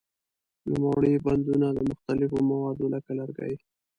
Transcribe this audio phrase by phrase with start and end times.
[0.69, 3.55] نوموړي بندونه د مختلفو موادو لکه لرګي.